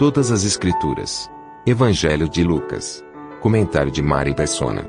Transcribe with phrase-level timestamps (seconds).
[0.00, 1.30] Todas as Escrituras.
[1.66, 3.04] Evangelho de Lucas.
[3.38, 4.86] Comentário de Mari Persona.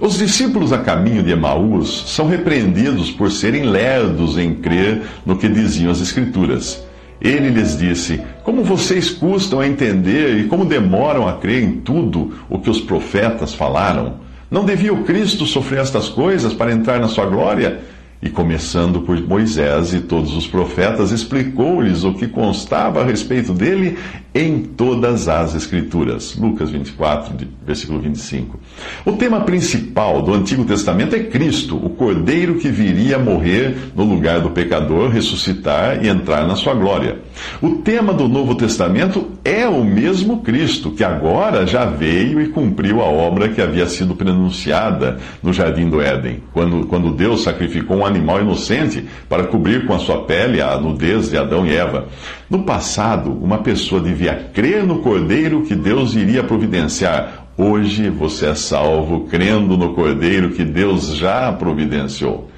[0.00, 5.46] Os discípulos a caminho de Emaús são repreendidos por serem lerdos em crer no que
[5.46, 6.82] diziam as Escrituras.
[7.20, 12.32] Ele lhes disse: Como vocês custam a entender e como demoram a crer em tudo
[12.48, 14.20] o que os profetas falaram?
[14.50, 17.82] Não devia o Cristo sofrer estas coisas para entrar na sua glória?
[18.24, 23.98] E começando por Moisés e todos os profetas, explicou-lhes o que constava a respeito dele
[24.34, 26.34] em todas as Escrituras.
[26.34, 28.58] Lucas 24, versículo 25.
[29.04, 34.40] O tema principal do Antigo Testamento é Cristo, o Cordeiro que viria morrer no lugar
[34.40, 37.18] do pecador, ressuscitar e entrar na sua glória.
[37.62, 43.00] O tema do Novo Testamento é o mesmo Cristo, que agora já veio e cumpriu
[43.00, 48.06] a obra que havia sido pronunciada no Jardim do Éden, quando, quando Deus sacrificou um
[48.14, 52.08] animal inocente para cobrir com a sua pele a nudez de Adão e Eva.
[52.48, 57.46] No passado, uma pessoa devia crer no Cordeiro que Deus iria providenciar.
[57.56, 62.50] Hoje você é salvo crendo no Cordeiro que Deus já providenciou.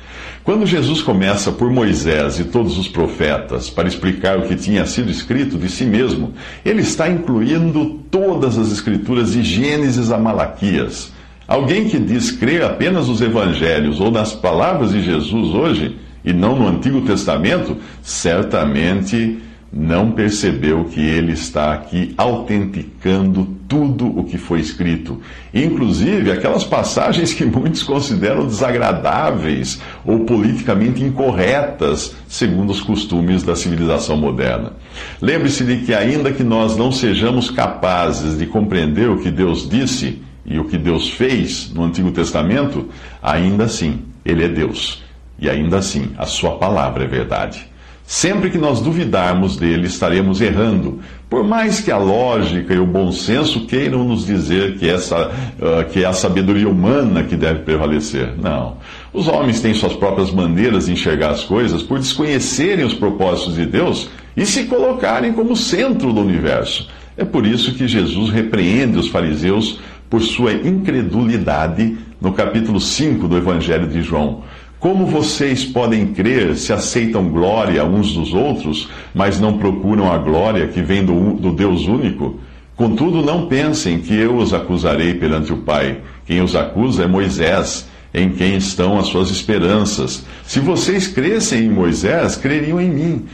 [0.46, 5.10] Quando Jesus começa por Moisés e todos os profetas para explicar o que tinha sido
[5.10, 6.34] escrito de si mesmo,
[6.64, 11.12] ele está incluindo todas as escrituras de Gênesis a Malaquias.
[11.46, 16.58] Alguém que diz crer apenas nos evangelhos ou nas palavras de Jesus hoje, e não
[16.58, 19.38] no Antigo Testamento, certamente
[19.72, 25.20] não percebeu que ele está aqui autenticando tudo o que foi escrito,
[25.52, 34.16] inclusive aquelas passagens que muitos consideram desagradáveis ou politicamente incorretas, segundo os costumes da civilização
[34.16, 34.72] moderna.
[35.20, 40.22] Lembre-se de que, ainda que nós não sejamos capazes de compreender o que Deus disse
[40.46, 42.88] e o que Deus fez no Antigo Testamento,
[43.22, 45.02] ainda assim, Ele é Deus.
[45.38, 47.66] E ainda assim, a Sua palavra é verdade.
[48.06, 53.10] Sempre que nós duvidarmos dele, estaremos errando, por mais que a lógica e o bom
[53.10, 58.32] senso queiram nos dizer que, essa, uh, que é a sabedoria humana que deve prevalecer.
[58.40, 58.76] Não.
[59.12, 63.66] Os homens têm suas próprias maneiras de enxergar as coisas por desconhecerem os propósitos de
[63.66, 66.88] Deus e se colocarem como centro do universo.
[67.16, 73.36] É por isso que Jesus repreende os fariseus por sua incredulidade no capítulo 5 do
[73.36, 74.42] Evangelho de João.
[74.78, 80.68] Como vocês podem crer se aceitam glória uns dos outros, mas não procuram a glória
[80.68, 82.38] que vem do, do, Deus único?
[82.76, 86.00] Contudo, não pensem que eu os acusarei perante o Pai.
[86.26, 90.24] Quem os acusa é Moisés, em quem estão as suas esperanças.
[90.44, 93.24] Se vocês crescem em Moisés, creriam em mim,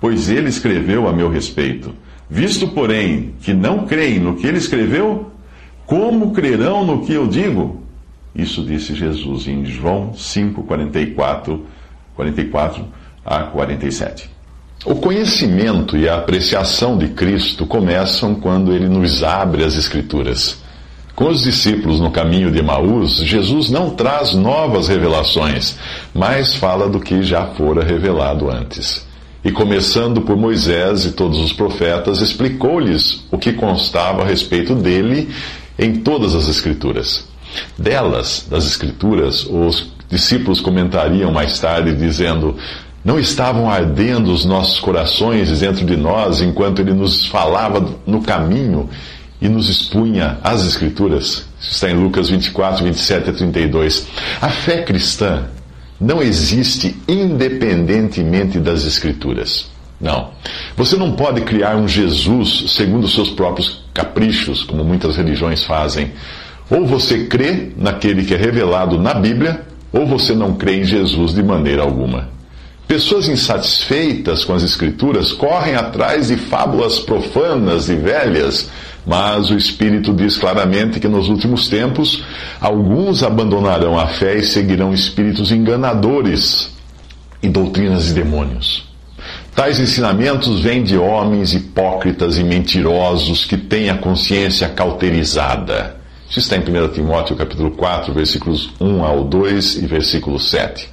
[0.00, 1.92] pois ele escreveu a meu respeito.
[2.30, 5.33] Visto, porém, que não creem no que ele escreveu,
[5.86, 7.82] como crerão no que eu digo?
[8.34, 11.64] Isso disse Jesus em João 5, 44,
[12.16, 12.84] 44
[13.24, 14.30] a 47.
[14.84, 20.62] O conhecimento e a apreciação de Cristo começam quando ele nos abre as Escrituras.
[21.14, 25.78] Com os discípulos no caminho de Emaús, Jesus não traz novas revelações,
[26.12, 29.06] mas fala do que já fora revelado antes.
[29.44, 35.28] E começando por Moisés e todos os profetas, explicou-lhes o que constava a respeito dele
[35.78, 37.26] em todas as Escrituras.
[37.78, 42.56] Delas, das Escrituras, os discípulos comentariam mais tarde, dizendo:
[43.04, 48.88] Não estavam ardendo os nossos corações dentro de nós enquanto ele nos falava no caminho
[49.40, 51.46] e nos expunha as Escrituras?
[51.60, 54.06] Isso está em Lucas 24, 27 a 32.
[54.40, 55.46] A fé cristã
[56.00, 59.73] não existe independentemente das Escrituras.
[60.00, 60.30] Não.
[60.76, 66.12] Você não pode criar um Jesus segundo os seus próprios caprichos, como muitas religiões fazem.
[66.70, 69.62] Ou você crê naquele que é revelado na Bíblia,
[69.92, 72.28] ou você não crê em Jesus de maneira alguma.
[72.88, 78.68] Pessoas insatisfeitas com as Escrituras correm atrás de fábulas profanas e velhas,
[79.06, 82.22] mas o Espírito diz claramente que nos últimos tempos
[82.60, 86.70] alguns abandonarão a fé e seguirão espíritos enganadores
[87.42, 88.93] e doutrinas de demônios.
[89.54, 95.96] Tais ensinamentos vêm de homens hipócritas e mentirosos que têm a consciência cauterizada
[96.28, 100.88] Isso está em 1 Timóteo capítulo 4, versículos 1 ao 2 e versículo 7.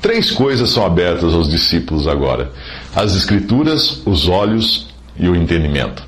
[0.00, 2.52] Três coisas são abertas aos discípulos agora:
[2.94, 4.86] as Escrituras, os olhos
[5.18, 6.04] e o entendimento.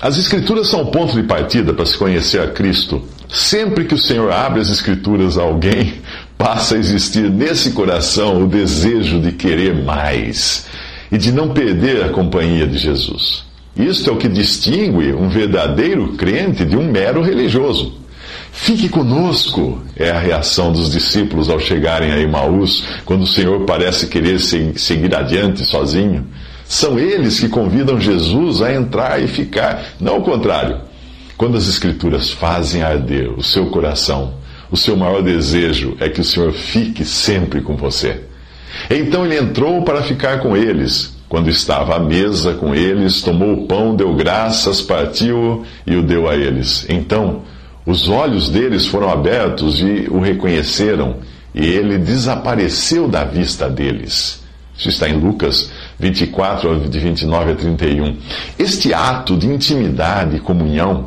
[0.00, 3.02] As Escrituras são o ponto de partida para se conhecer a Cristo.
[3.28, 5.94] Sempre que o Senhor abre as Escrituras a alguém,
[6.38, 10.64] passa a existir nesse coração o desejo de querer mais
[11.10, 13.44] e de não perder a companhia de Jesus.
[13.76, 17.94] Isto é o que distingue um verdadeiro crente de um mero religioso.
[18.50, 24.06] Fique conosco, é a reação dos discípulos ao chegarem a Emaús, quando o Senhor parece
[24.06, 26.26] querer seguir adiante sozinho.
[26.64, 30.80] São eles que convidam Jesus a entrar e ficar, não o contrário.
[31.36, 34.34] Quando as Escrituras fazem arder o seu coração,
[34.70, 38.22] o seu maior desejo é que o Senhor fique sempre com você.
[38.90, 41.16] Então ele entrou para ficar com eles.
[41.28, 46.28] Quando estava à mesa com eles, tomou o pão, deu graças, partiu e o deu
[46.28, 46.86] a eles.
[46.88, 47.42] Então,
[47.84, 51.16] os olhos deles foram abertos e o reconheceram,
[51.54, 54.44] e ele desapareceu da vista deles.
[54.76, 58.16] Isso está em Lucas 24, de 29 a 31.
[58.58, 61.06] Este ato de intimidade e comunhão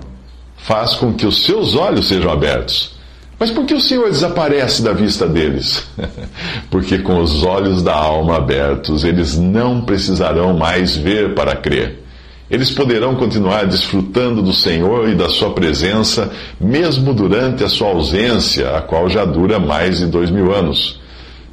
[0.58, 2.99] faz com que os seus olhos sejam abertos.
[3.40, 5.88] Mas por que o Senhor desaparece da vista deles?
[6.70, 12.04] Porque com os olhos da alma abertos, eles não precisarão mais ver para crer.
[12.52, 18.76] Eles poderão continuar desfrutando do Senhor e da Sua presença, mesmo durante a sua ausência,
[18.76, 21.00] a qual já dura mais de dois mil anos.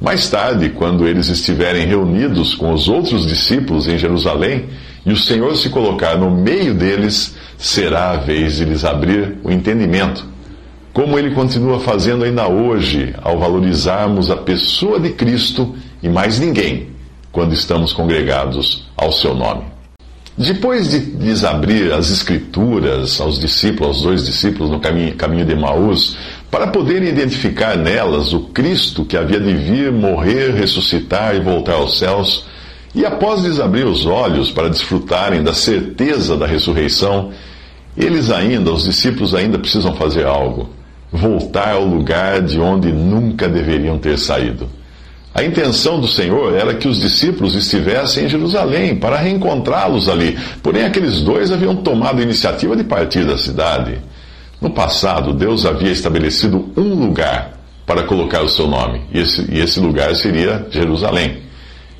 [0.01, 4.65] Mais tarde, quando eles estiverem reunidos com os outros discípulos em Jerusalém
[5.05, 9.51] e o Senhor se colocar no meio deles, será a vez de lhes abrir o
[9.51, 10.25] entendimento,
[10.97, 16.87] como ele continua fazendo ainda hoje ao valorizarmos a pessoa de Cristo e mais ninguém
[17.31, 19.61] quando estamos congregados ao seu nome.
[20.35, 25.53] Depois de lhes abrir as Escrituras aos discípulos, aos dois discípulos no caminho, caminho de
[25.55, 26.17] Maús,
[26.49, 31.99] para poderem identificar nelas o Cristo que havia de vir, morrer, ressuscitar e voltar aos
[31.99, 32.45] céus,
[32.95, 37.31] e após lhes abrir os olhos para desfrutarem da certeza da ressurreição,
[37.95, 40.75] eles ainda, os discípulos ainda precisam fazer algo:
[41.11, 44.69] voltar ao lugar de onde nunca deveriam ter saído.
[45.33, 50.37] A intenção do Senhor era que os discípulos estivessem em Jerusalém para reencontrá-los ali.
[50.63, 53.99] Porém, aqueles dois haviam tomado a iniciativa de partir da cidade.
[54.59, 57.51] No passado, Deus havia estabelecido um lugar
[57.85, 61.37] para colocar o seu nome, e esse, e esse lugar seria Jerusalém.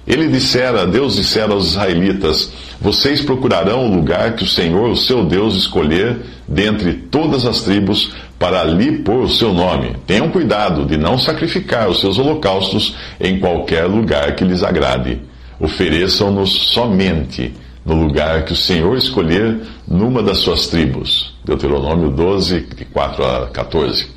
[0.08, 5.26] Ele dissera, Deus dissera aos israelitas: Vocês procurarão o lugar que o Senhor, o seu
[5.26, 9.96] Deus, escolher dentre todas as tribos para ali pôr o seu nome.
[10.06, 15.20] Tenham cuidado de não sacrificar os seus holocaustos em qualquer lugar que lhes agrade.
[15.60, 17.54] Ofereçam-nos somente
[17.84, 21.34] no lugar que o Senhor escolher numa das suas tribos.
[21.44, 24.08] Deuteronômio 12, de 4 a 14.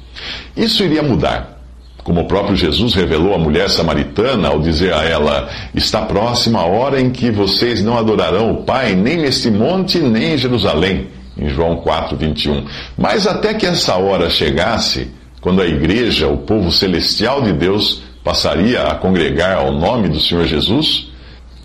[0.56, 1.59] Isso iria mudar.
[2.02, 6.66] Como o próprio Jesus revelou à mulher samaritana ao dizer a ela: Está próxima a
[6.66, 11.08] hora em que vocês não adorarão o Pai, nem neste monte, nem em Jerusalém.
[11.38, 12.64] Em João 4, 21.
[12.98, 15.10] Mas até que essa hora chegasse,
[15.40, 20.44] quando a igreja, o povo celestial de Deus, passaria a congregar ao nome do Senhor
[20.44, 21.10] Jesus,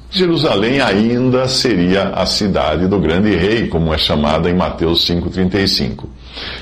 [0.10, 6.06] Jerusalém ainda seria a cidade do grande rei, como é chamada em Mateus 5,35.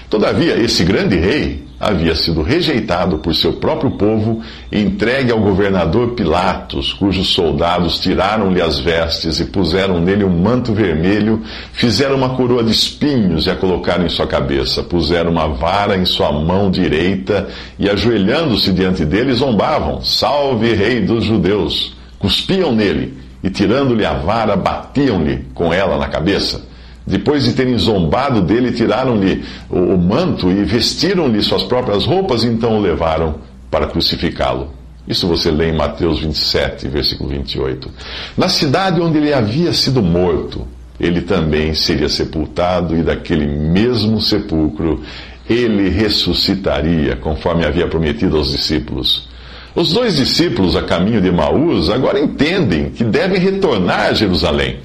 [0.10, 4.41] Todavia, esse grande rei havia sido rejeitado por seu próprio povo
[4.71, 10.74] e entregue ao governador Pilatos, cujos soldados tiraram-lhe as vestes e puseram nele um manto
[10.74, 11.41] vermelho,
[11.74, 16.05] fizeram uma coroa de espinhos e a colocaram em sua cabeça, puseram uma vara em
[16.05, 21.96] sua mão direita e, ajoelhando-se diante dele, zombavam: Salve, Rei dos Judeus!
[22.19, 26.73] Cuspiam nele e, tirando-lhe a vara, batiam-lhe com ela na cabeça.
[27.05, 32.77] Depois de terem zombado dele, tiraram-lhe o, manto e vestiram-lhe suas próprias roupas, e então
[32.77, 33.36] o levaram
[33.69, 34.69] para crucificá-lo.
[35.07, 37.91] Isso você lê em Mateus 27, versículo 28.
[38.38, 40.65] Na cidade onde ele havia sido morto,
[40.98, 45.01] ele também seria sepultado, e daquele mesmo sepulcro
[45.50, 49.27] ele ressuscitaria, conforme havia prometido aos discípulos.
[49.75, 54.77] Os dois discípulos a caminho de Maús agora entendem que devem retornar a Jerusalém.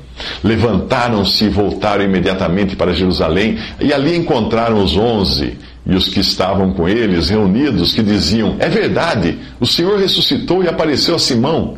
[0.42, 6.72] Levantaram-se e voltaram imediatamente para Jerusalém, e ali encontraram os onze e os que estavam
[6.72, 11.76] com eles reunidos, que diziam: É verdade, o Senhor ressuscitou e apareceu a Simão.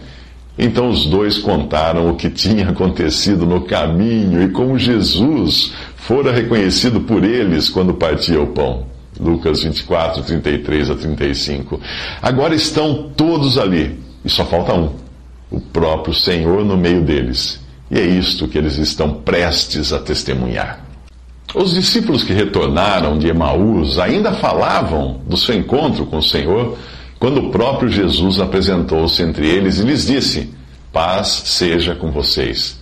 [0.58, 7.00] Então os dois contaram o que tinha acontecido no caminho e como Jesus fora reconhecido
[7.00, 8.84] por eles quando partia o pão.
[9.18, 11.80] Lucas 24, 33 a 35.
[12.20, 14.90] Agora estão todos ali, e só falta um:
[15.50, 17.60] o próprio Senhor no meio deles.
[17.90, 20.84] E é isto que eles estão prestes a testemunhar.
[21.54, 26.78] Os discípulos que retornaram de Emaús ainda falavam do seu encontro com o Senhor
[27.18, 30.54] quando o próprio Jesus apresentou-se entre eles e lhes disse:
[30.92, 32.80] Paz seja com vocês.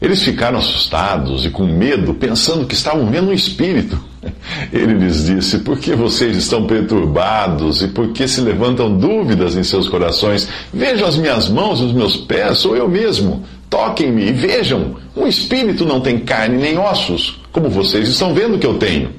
[0.00, 3.98] Eles ficaram assustados e com medo, pensando que estavam vendo um espírito.
[4.70, 9.64] Ele lhes disse: Por que vocês estão perturbados e por que se levantam dúvidas em
[9.64, 10.46] seus corações?
[10.72, 13.44] Vejam as minhas mãos e os meus pés, sou eu mesmo.
[13.74, 18.64] Toquem-me e vejam: um espírito não tem carne nem ossos, como vocês estão vendo que
[18.64, 19.10] eu tenho.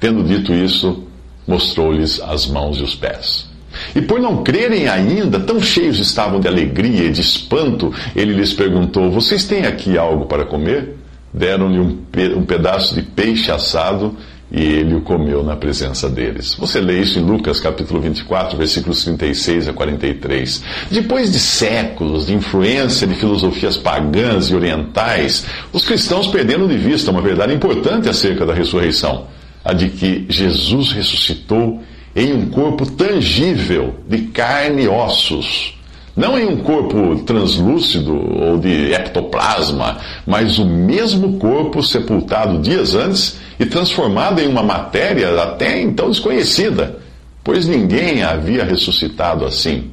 [0.00, 1.04] Tendo dito isso,
[1.46, 3.48] mostrou-lhes as mãos e os pés.
[3.94, 8.52] E por não crerem ainda, tão cheios estavam de alegria e de espanto, ele lhes
[8.52, 10.96] perguntou: Vocês têm aqui algo para comer?
[11.32, 14.16] Deram-lhe um, pe pedaço de peixe assado
[14.50, 16.54] e ele o comeu na presença deles.
[16.58, 20.62] Você lê isso em Lucas capítulo 24, versículos 36 a 43.
[20.90, 27.10] Depois de séculos de influência de filosofias pagãs e orientais, os cristãos perderam de vista
[27.10, 29.26] uma verdade importante acerca da ressurreição,
[29.64, 31.82] a de que Jesus ressuscitou
[32.14, 35.74] em um corpo tangível de carne e ossos.
[36.16, 43.42] Não em um corpo translúcido ou de ectoplasma, mas o mesmo corpo sepultado dias antes
[43.58, 46.98] e transformado em uma matéria até então desconhecida,
[47.42, 49.90] pois ninguém havia ressuscitado assim.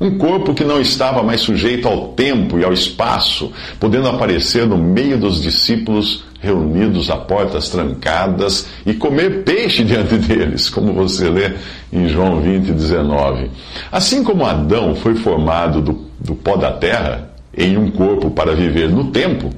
[0.00, 4.78] Um corpo que não estava mais sujeito ao tempo e ao espaço, podendo aparecer no
[4.78, 11.52] meio dos discípulos reunidos a portas trancadas e comer peixe diante deles, como você lê
[11.92, 13.50] em João 20, 19.
[13.92, 18.88] Assim como Adão foi formado do, do pó da terra em um corpo para viver
[18.88, 19.50] no tempo,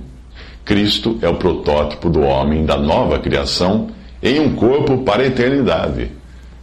[0.64, 3.88] Cristo é o protótipo do homem da nova criação
[4.23, 6.11] em um corpo para a eternidade.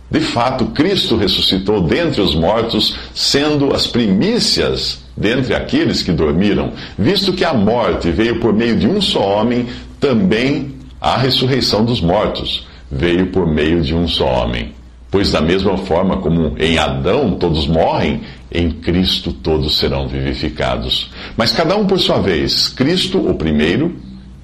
[0.09, 7.33] De fato, Cristo ressuscitou dentre os mortos, sendo as primícias dentre aqueles que dormiram, visto
[7.33, 9.67] que a morte veio por meio de um só homem,
[9.99, 14.73] também a ressurreição dos mortos veio por meio de um só homem.
[15.11, 21.11] Pois, da mesma forma como em Adão todos morrem, em Cristo todos serão vivificados.
[21.37, 23.95] Mas cada um por sua vez: Cristo, o primeiro,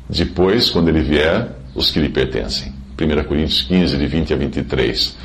[0.09, 2.73] depois, quando ele vier, os que lhe pertencem.
[2.99, 5.17] 1 Coríntios 15, de 20 a 23.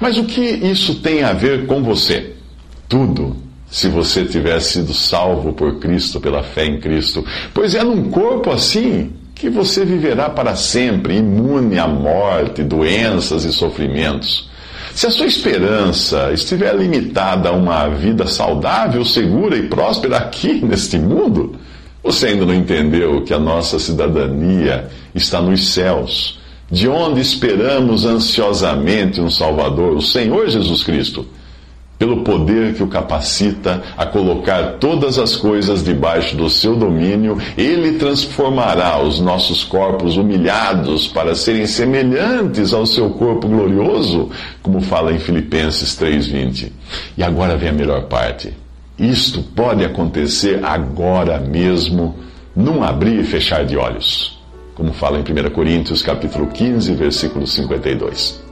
[0.00, 2.34] Mas o que isso tem a ver com você?
[2.88, 3.36] Tudo,
[3.70, 7.24] se você tiver sido salvo por Cristo, pela fé em Cristo.
[7.54, 13.52] Pois é num corpo assim que você viverá para sempre, imune à morte, doenças e
[13.52, 14.50] sofrimentos.
[14.94, 20.98] Se a sua esperança estiver limitada a uma vida saudável, segura e próspera aqui neste
[20.98, 21.56] mundo,
[22.02, 29.20] você ainda não entendeu que a nossa cidadania está nos céus de onde esperamos ansiosamente
[29.20, 31.26] um Salvador, o Senhor Jesus Cristo,
[32.02, 37.92] pelo poder que o capacita a colocar todas as coisas debaixo do seu domínio, ele
[37.92, 44.30] transformará os nossos corpos humilhados para serem semelhantes ao seu corpo glorioso,
[44.60, 46.72] como fala em Filipenses 3:20.
[47.16, 48.52] E agora vem a melhor parte.
[48.98, 52.16] Isto pode acontecer agora mesmo,
[52.56, 54.42] num abrir e fechar de olhos
[54.74, 58.51] como fala em 1 Coríntios capítulo 15, versículo 52.